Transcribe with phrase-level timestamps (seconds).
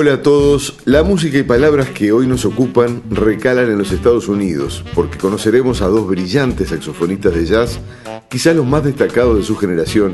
[0.00, 4.28] Hola a todos, la música y palabras que hoy nos ocupan recalan en los Estados
[4.28, 7.80] Unidos, porque conoceremos a dos brillantes saxofonistas de jazz,
[8.28, 10.12] quizás los más destacados de su generación,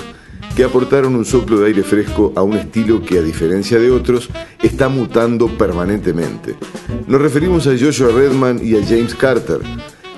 [0.56, 4.30] que aportaron un soplo de aire fresco a un estilo que, a diferencia de otros,
[4.62, 6.54] está mutando permanentemente.
[7.06, 9.60] Nos referimos a Joshua Redman y a James Carter,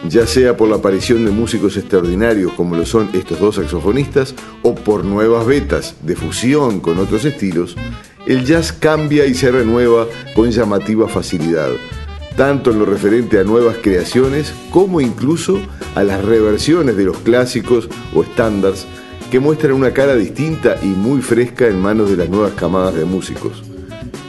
[0.09, 4.77] ya sea por la aparición de músicos extraordinarios como lo son estos dos saxofonistas, o
[4.77, 7.75] por nuevas vetas de fusión con otros estilos,
[8.27, 11.71] el jazz cambia y se renueva con llamativa facilidad,
[12.37, 15.61] tanto en lo referente a nuevas creaciones como incluso
[15.95, 18.87] a las reversiones de los clásicos o estándares
[19.31, 23.05] que muestran una cara distinta y muy fresca en manos de las nuevas camadas de
[23.05, 23.63] músicos.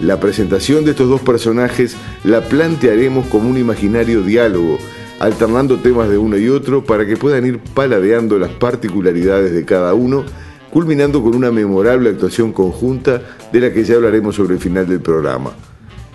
[0.01, 4.77] La presentación de estos dos personajes la plantearemos como un imaginario diálogo,
[5.19, 9.95] alternando temas de uno y otro para que puedan ir paladeando las particularidades de cada
[9.95, 10.23] uno
[10.71, 15.01] culminando con una memorable actuación conjunta de la que ya hablaremos sobre el final del
[15.01, 15.51] programa.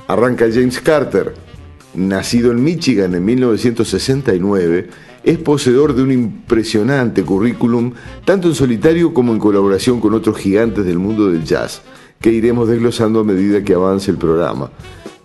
[0.09, 1.35] Arranca James Carter,
[1.95, 4.89] nacido en Michigan en 1969,
[5.25, 7.93] es poseedor de un impresionante currículum,
[8.25, 11.83] tanto en solitario como en colaboración con otros gigantes del mundo del jazz,
[12.21, 14.71] que iremos desglosando a medida que avance el programa.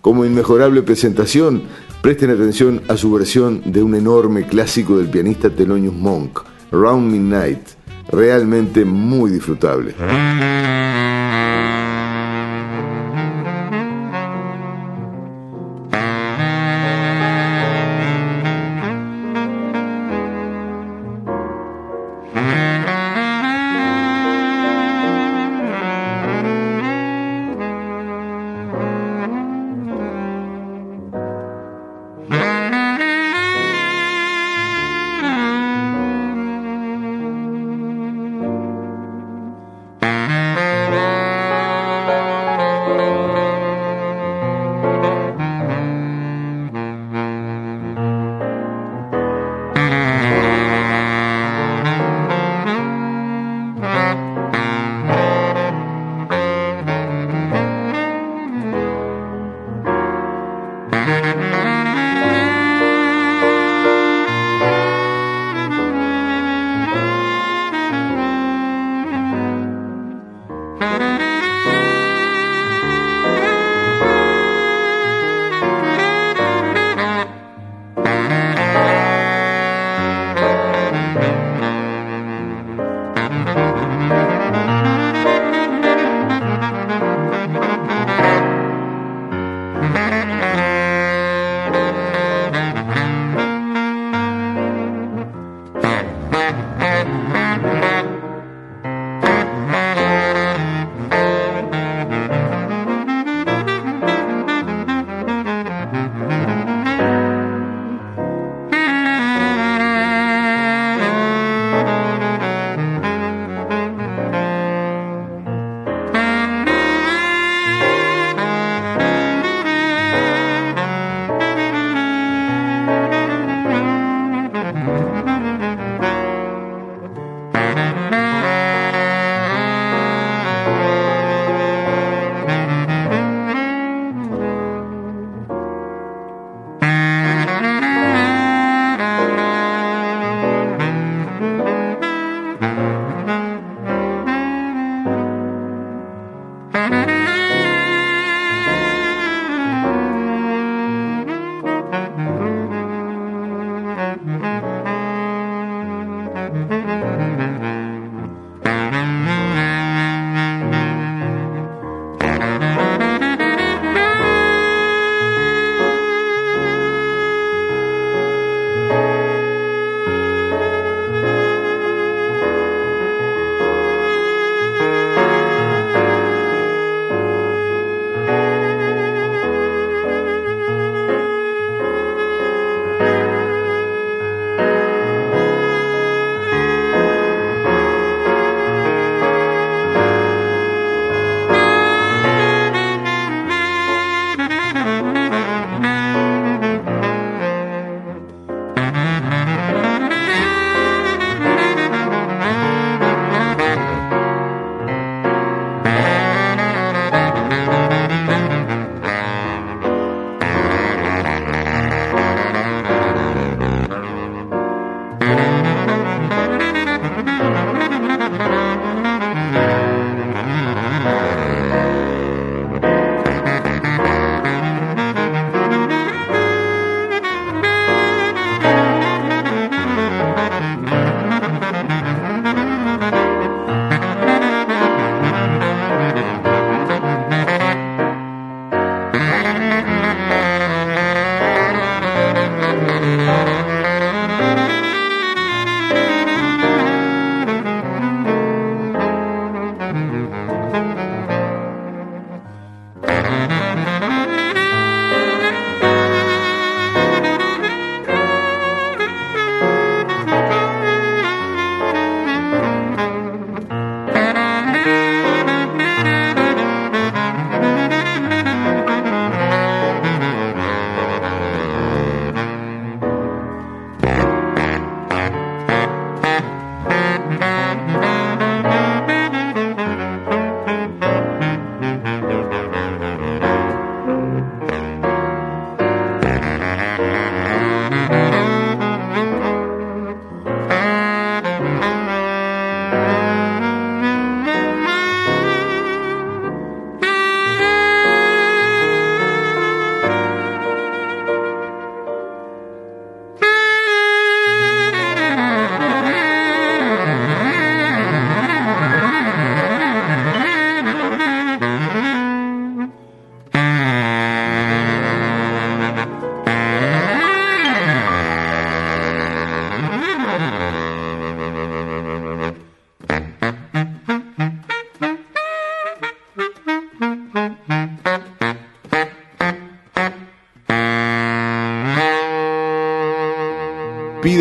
[0.00, 1.62] Como inmejorable presentación,
[2.02, 6.40] presten atención a su versión de un enorme clásico del pianista Thelonious Monk,
[6.70, 7.77] Round Midnight
[8.10, 9.94] realmente muy disfrutable.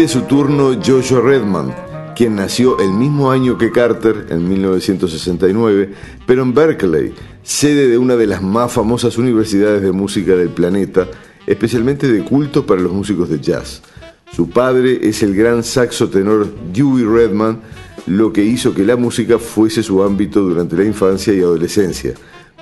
[0.07, 1.75] Su turno Joshua Redman,
[2.15, 5.89] quien nació el mismo año que Carter, en 1969,
[6.25, 7.13] pero en Berkeley,
[7.43, 11.09] sede de una de las más famosas universidades de música del planeta,
[11.45, 13.81] especialmente de culto para los músicos de jazz.
[14.31, 17.59] Su padre es el gran saxo tenor Dewey Redman,
[18.05, 22.13] lo que hizo que la música fuese su ámbito durante la infancia y adolescencia.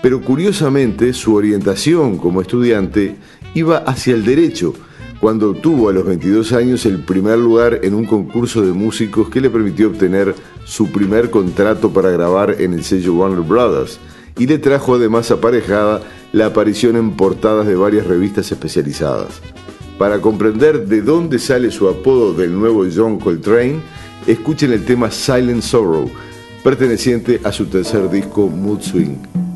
[0.01, 3.15] Pero curiosamente, su orientación como estudiante
[3.53, 4.73] iba hacia el derecho,
[5.25, 9.41] cuando obtuvo a los 22 años el primer lugar en un concurso de músicos que
[9.41, 10.35] le permitió obtener
[10.65, 13.97] su primer contrato para grabar en el sello Warner Brothers
[14.37, 19.41] y le trajo además aparejada la aparición en portadas de varias revistas especializadas.
[19.97, 23.81] Para comprender de dónde sale su apodo del nuevo John Coltrane,
[24.27, 26.07] escuchen el tema Silent Sorrow,
[26.63, 29.54] perteneciente a su tercer disco Mood Swing.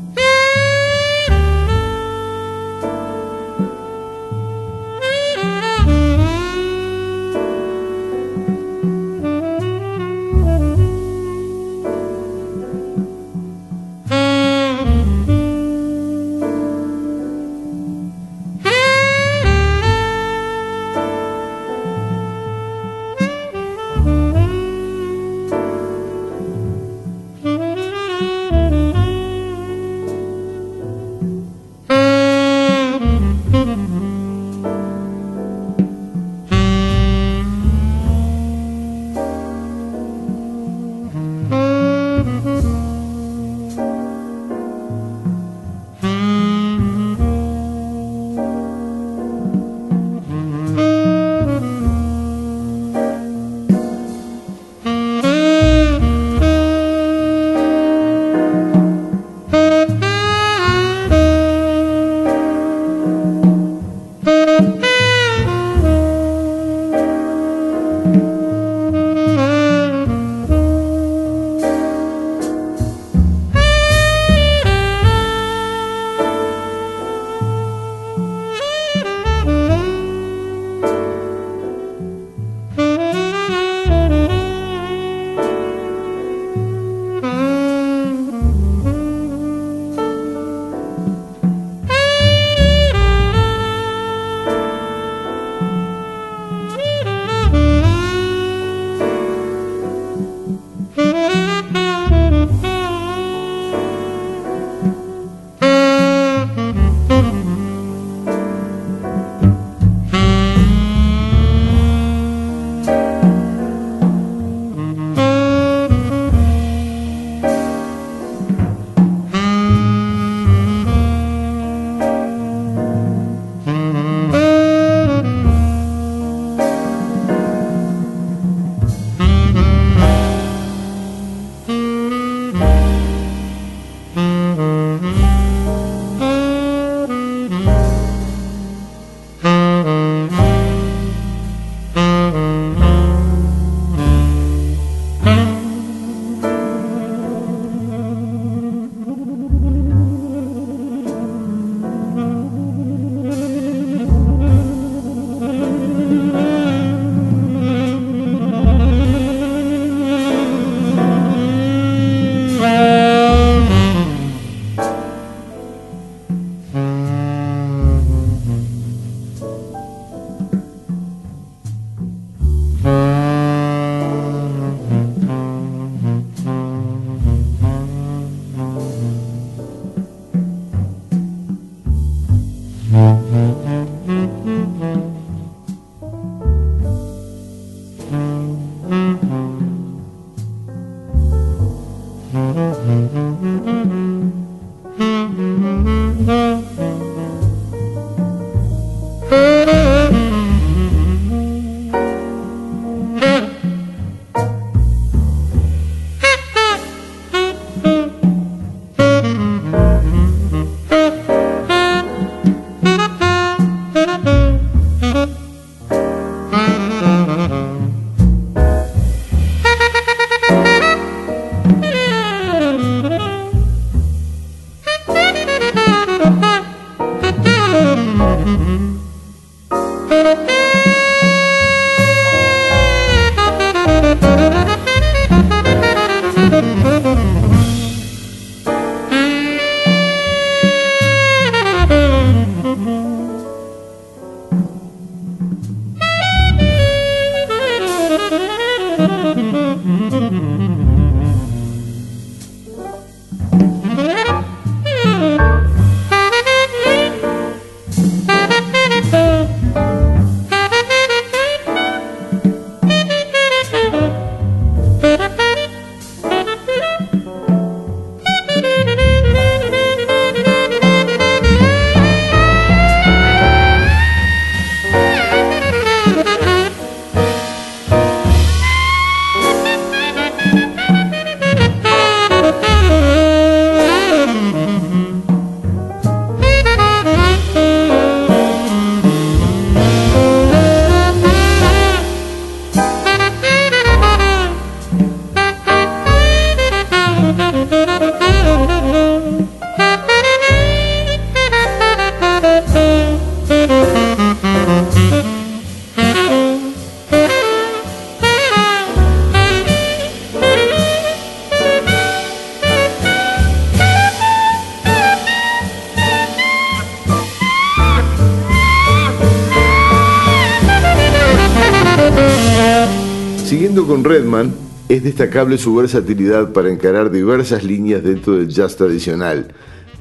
[325.30, 329.54] Destacable su versatilidad para encarar diversas líneas dentro del jazz tradicional,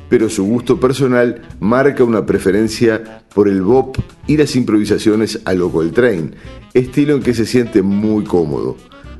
[0.10, 3.96] pero su gusto personal marca una preferencia por el bop
[4.26, 6.32] y las improvisaciones a lo Coltrane,
[6.74, 8.76] estilo en que se siente muy cómodo.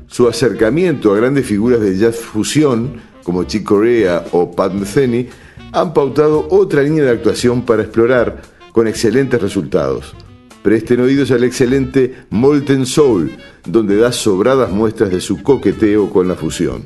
[0.08, 5.28] Su acercamiento a grandes figuras de jazz fusión, como Chick Corea o Pat Metheny,
[5.70, 10.12] han pautado otra línea de actuación para explorar con excelentes resultados.
[10.64, 13.30] Presten oídos al excelente Molten Soul,
[13.66, 16.84] donde da sobradas muestras de su coqueteo con la fusión.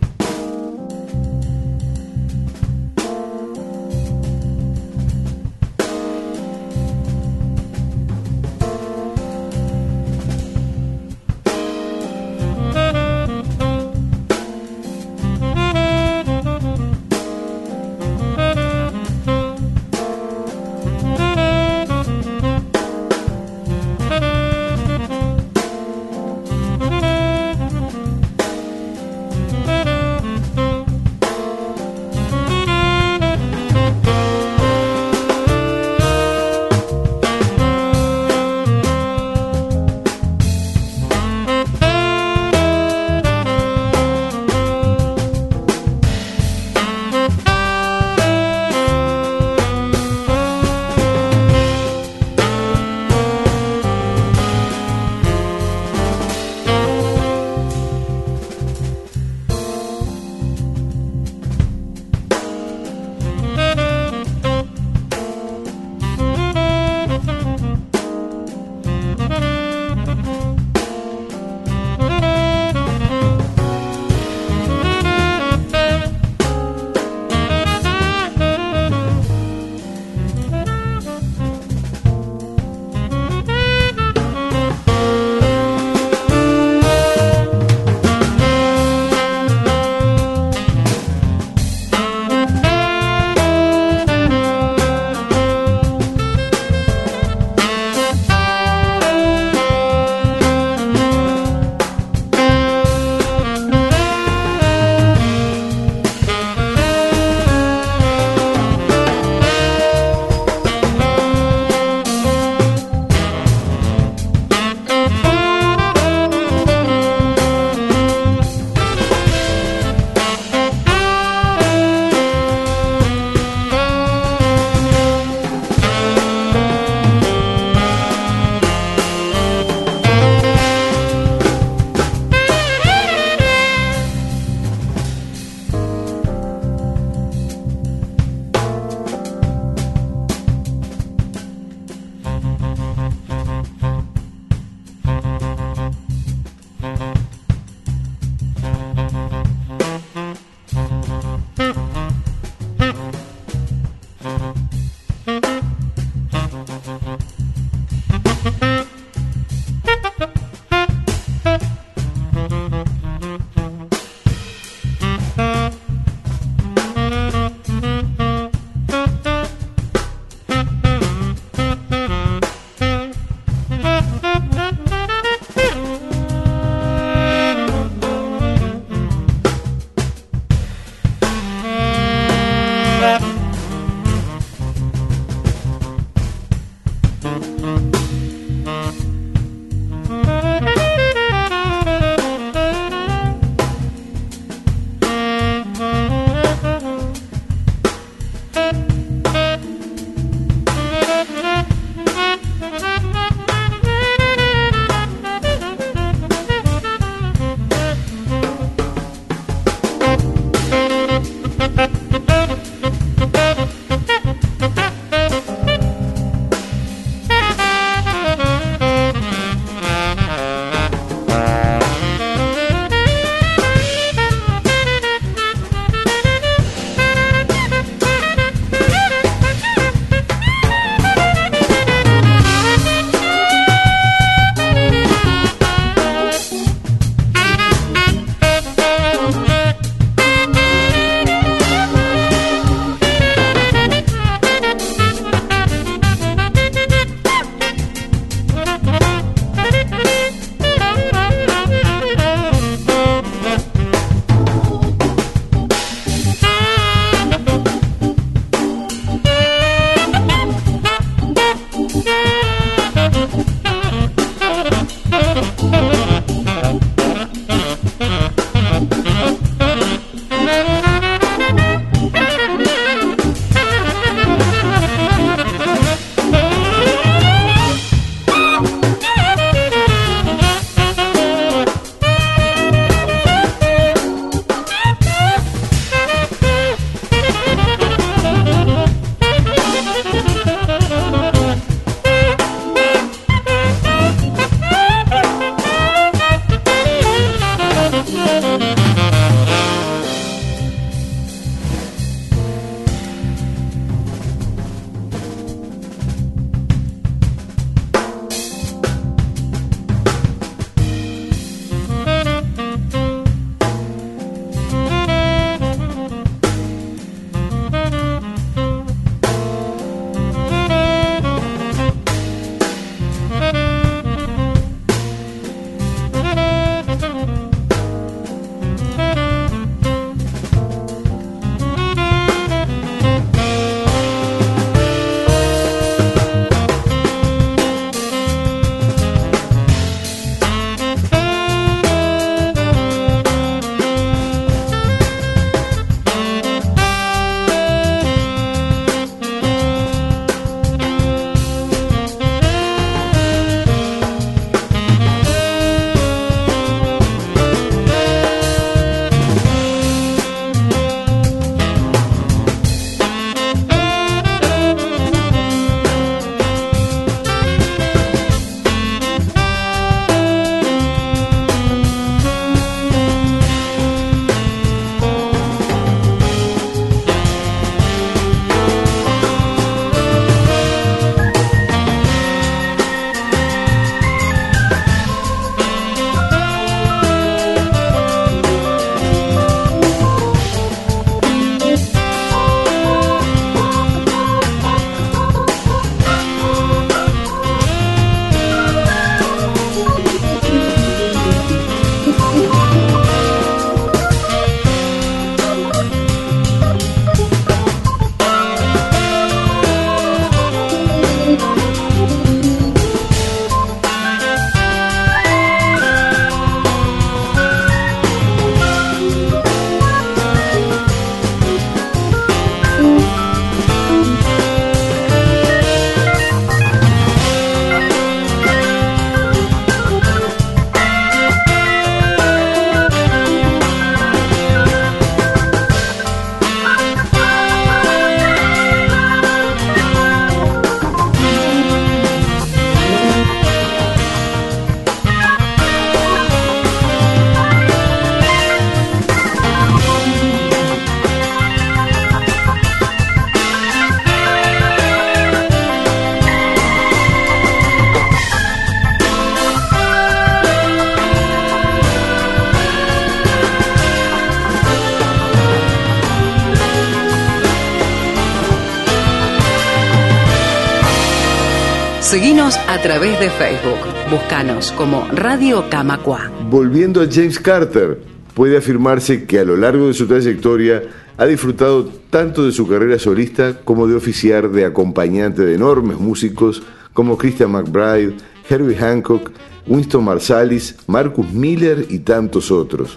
[472.15, 473.81] Seguinos a través de Facebook.
[474.09, 476.31] Búscanos como Radio Camacua.
[476.49, 477.99] Volviendo a James Carter,
[478.35, 480.85] puede afirmarse que a lo largo de su trayectoria
[481.17, 486.63] ha disfrutado tanto de su carrera solista como de oficiar de acompañante de enormes músicos
[486.93, 488.15] como Christian McBride,
[488.49, 489.33] Herbie Hancock,
[489.67, 492.97] Winston Marsalis, Marcus Miller y tantos otros.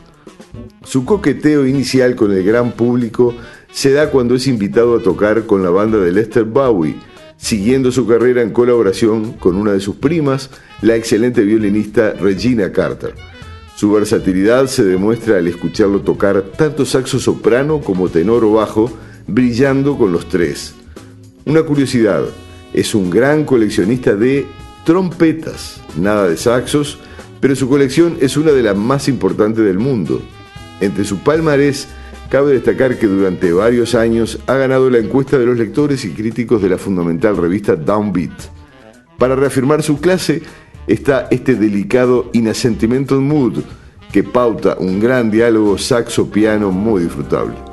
[0.84, 3.34] Su coqueteo inicial con el gran público
[3.72, 6.98] se da cuando es invitado a tocar con la banda de Lester Bowie,
[7.38, 10.50] siguiendo su carrera en colaboración con una de sus primas,
[10.82, 13.14] la excelente violinista Regina Carter.
[13.76, 18.92] Su versatilidad se demuestra al escucharlo tocar tanto saxo soprano como tenor o bajo,
[19.28, 20.74] brillando con los tres.
[21.46, 22.24] Una curiosidad,
[22.74, 24.46] es un gran coleccionista de
[24.84, 26.98] trompetas, nada de saxos,
[27.40, 30.22] pero su colección es una de las más importantes del mundo.
[30.82, 31.88] Entre su palmarés,
[32.30, 36.62] cabe destacar que durante varios años ha ganado la encuesta de los lectores y críticos
[36.62, 38.32] de la fundamental revista Downbeat.
[39.18, 40.42] Para reafirmar su clase
[40.88, 43.60] está este delicado In a Sentimental Mood,
[44.12, 47.67] que pauta un gran diálogo saxo-piano muy disfrutable.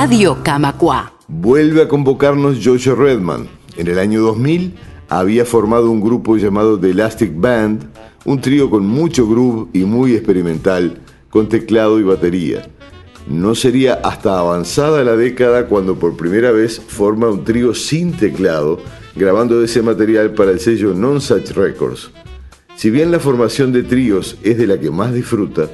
[0.00, 1.12] Radio Camacua.
[1.28, 3.50] Vuelve a convocarnos Joshua Redman.
[3.76, 4.72] En el año 2000
[5.10, 7.82] había formado un grupo llamado The Elastic Band,
[8.24, 12.66] un trío con mucho groove y muy experimental, con teclado y batería.
[13.28, 18.78] No sería hasta avanzada la década cuando por primera vez forma un trío sin teclado,
[19.14, 22.10] grabando ese material para el sello Non Such Records.
[22.74, 25.68] Si bien la formación de tríos es de la que más disfruta,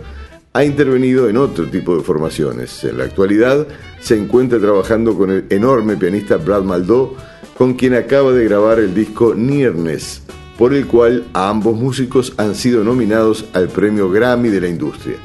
[0.56, 2.82] ha intervenido en otro tipo de formaciones.
[2.82, 3.66] En la actualidad
[4.00, 7.14] se encuentra trabajando con el enorme pianista Brad Maldó,
[7.58, 10.22] con quien acaba de grabar el disco Nearness,
[10.56, 15.16] por el cual ambos músicos han sido nominados al premio Grammy de la industria.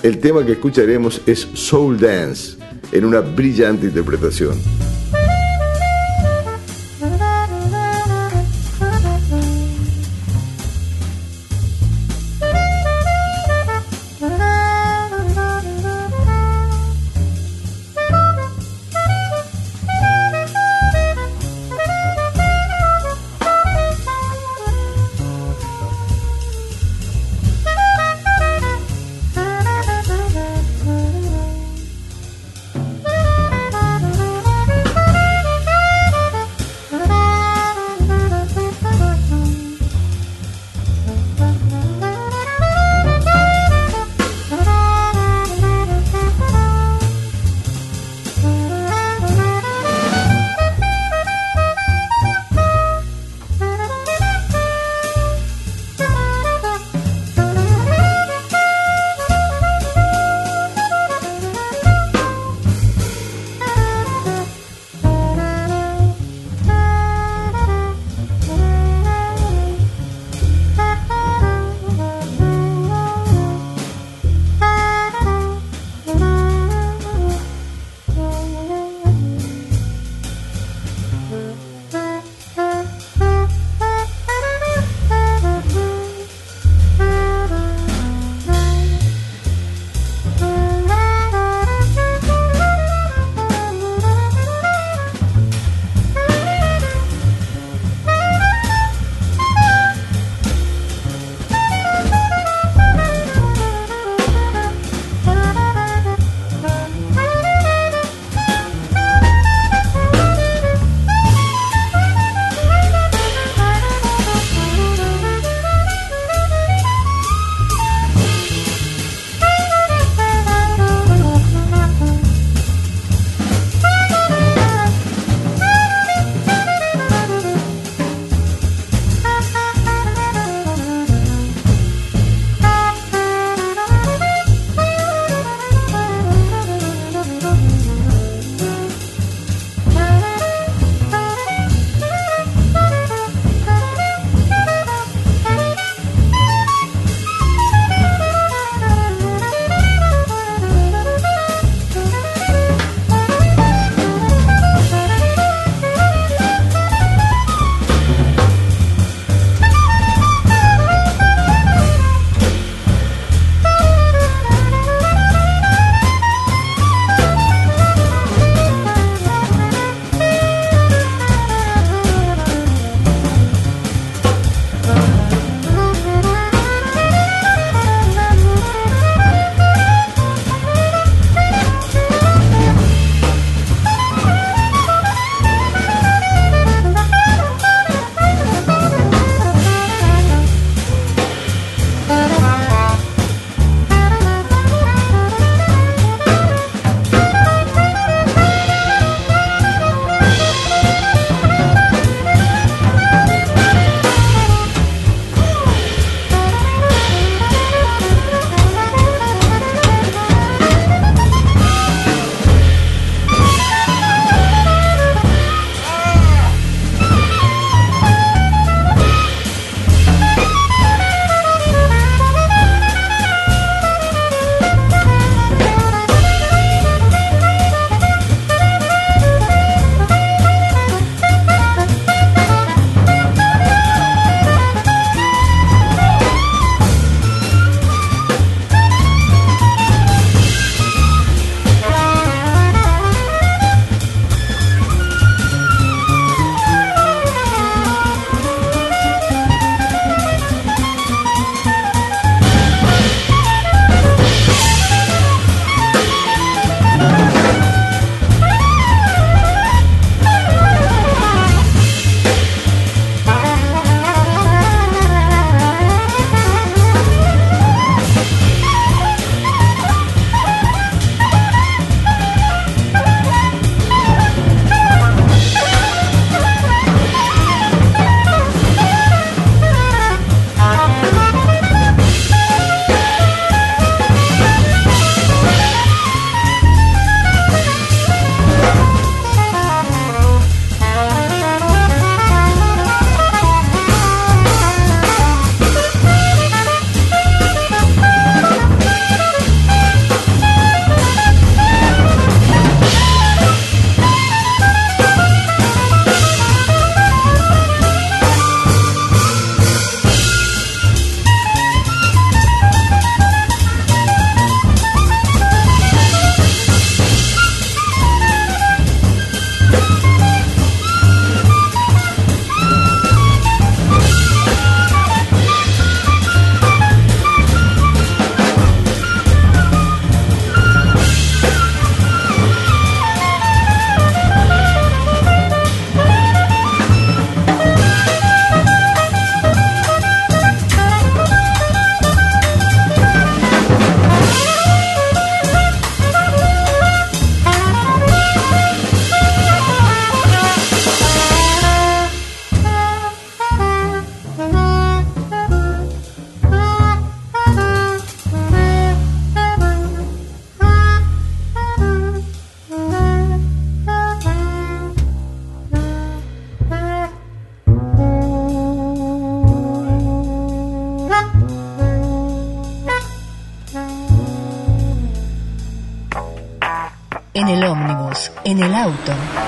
[0.00, 2.56] El tema que escucharemos es Soul Dance,
[2.92, 4.54] en una brillante interpretación.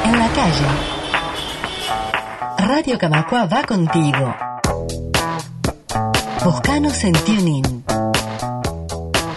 [0.05, 0.67] En la calle.
[2.59, 4.35] Radio Camacua va contigo.
[6.45, 7.85] Buscanos en TuneIn.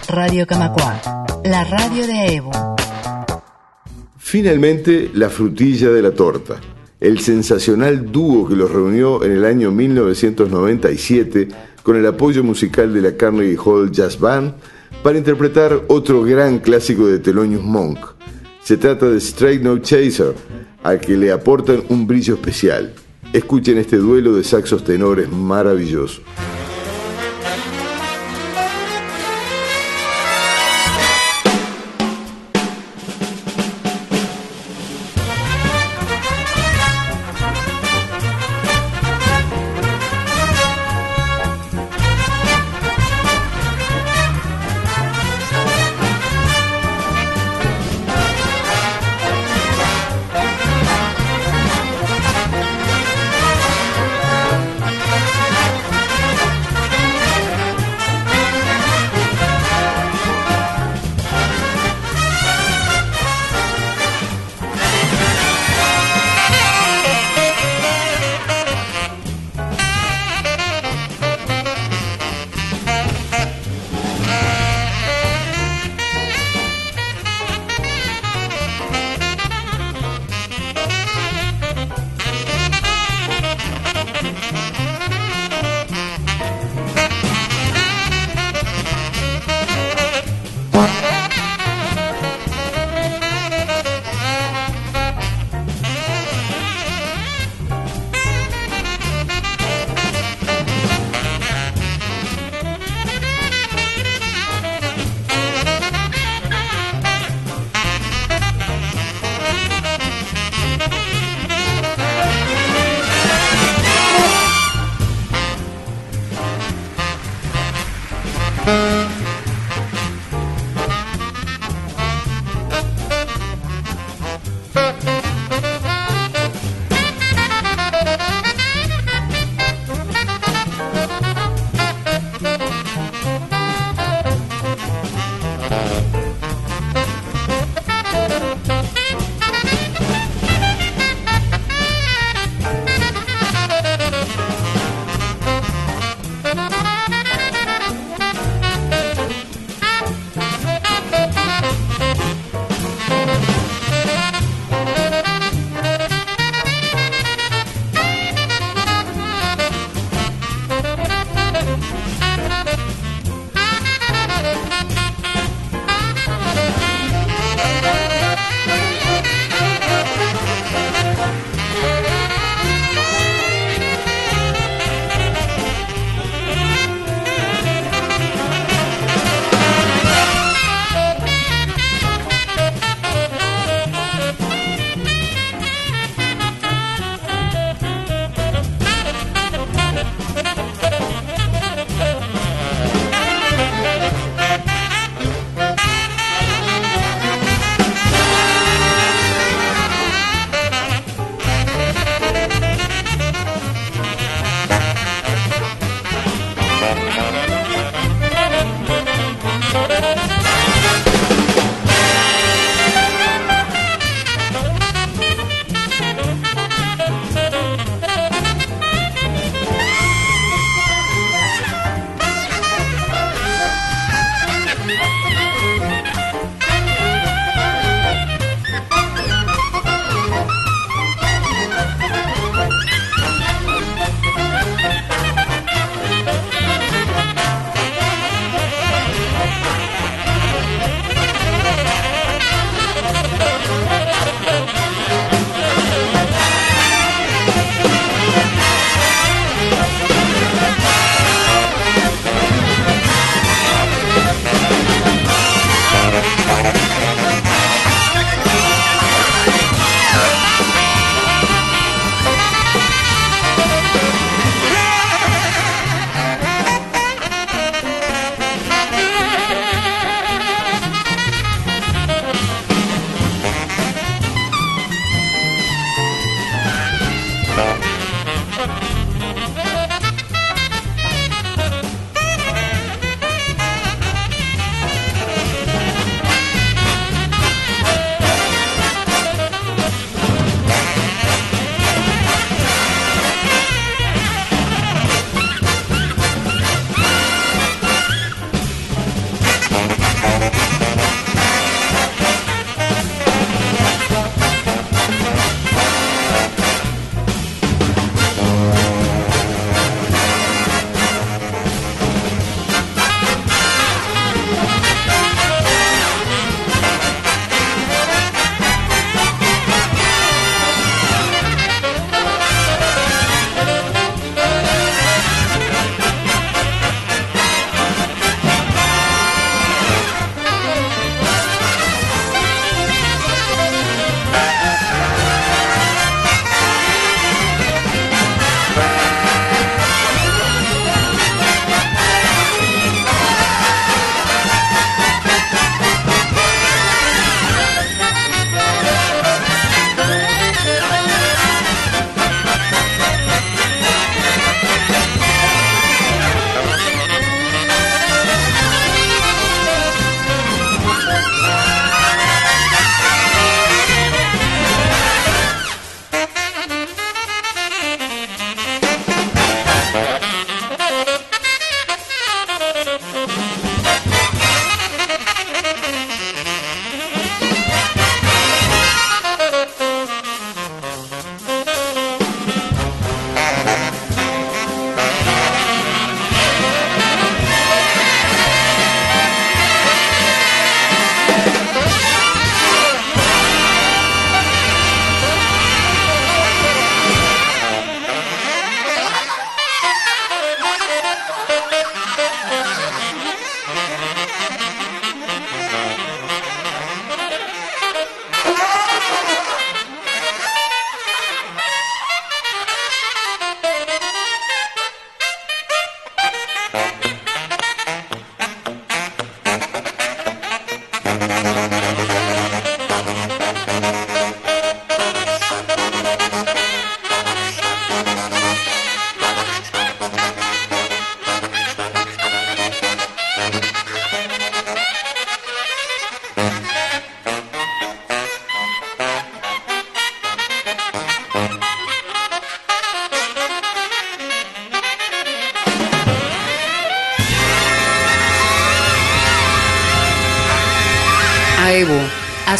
[0.08, 1.00] Radio Camacua,
[1.44, 2.50] la radio de Evo.
[4.18, 6.56] Finalmente, la frutilla de la torta.
[7.00, 11.48] El sensacional dúo que los reunió en el año 1997
[11.82, 14.52] con el apoyo musical de la Carnegie Hall Jazz Band
[15.02, 18.13] para interpretar otro gran clásico de Thelonious Monk.
[18.64, 20.34] Se trata de Straight No Chaser,
[20.82, 22.94] al que le aportan un brillo especial.
[23.34, 26.22] Escuchen este duelo de saxos tenores maravilloso.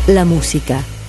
[0.08, 0.86] La música,